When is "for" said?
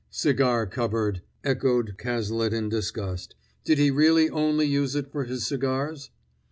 5.11-5.25